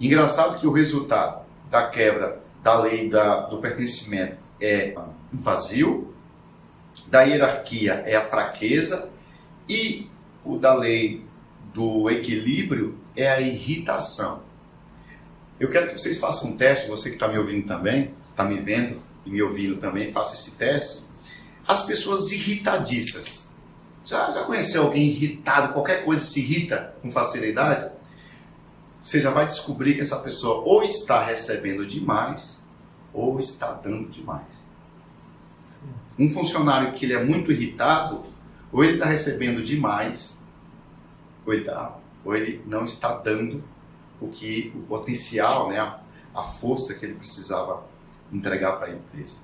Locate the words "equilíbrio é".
12.10-13.28